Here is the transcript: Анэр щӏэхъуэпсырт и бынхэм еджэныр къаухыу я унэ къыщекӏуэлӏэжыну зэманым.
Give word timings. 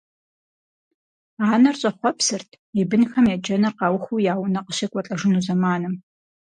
Анэр 1.53 1.75
щӏэхъуэпсырт 1.79 2.49
и 2.79 2.81
бынхэм 2.89 3.25
еджэныр 3.35 3.73
къаухыу 3.77 4.23
я 4.31 4.33
унэ 4.43 4.61
къыщекӏуэлӏэжыну 4.65 5.43
зэманым. 5.45 5.93